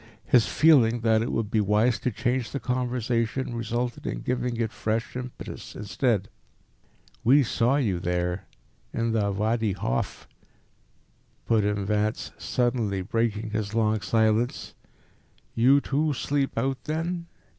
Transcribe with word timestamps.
His 0.25 0.47
feeling 0.47 1.01
that 1.01 1.21
it 1.21 1.31
would 1.31 1.51
be 1.51 1.61
wise 1.61 1.99
to 1.99 2.09
change 2.09 2.49
the 2.49 2.59
conversation 2.59 3.53
resulted 3.55 4.07
in 4.07 4.21
giving 4.21 4.57
it 4.57 4.71
fresh 4.71 5.15
impetus 5.15 5.75
instead. 5.75 6.27
"We 7.23 7.43
saw 7.43 7.75
you 7.75 7.99
there 7.99 8.47
in 8.91 9.11
the 9.11 9.31
Wadi 9.31 9.73
Hof," 9.73 10.27
put 11.45 11.63
in 11.63 11.85
Vance, 11.85 12.31
suddenly 12.39 13.03
breaking 13.03 13.51
his 13.51 13.75
long 13.75 14.01
silence; 14.01 14.73
"you 15.53 15.79
too 15.79 16.13
sleep 16.13 16.57
out, 16.57 16.85
then? 16.85 17.27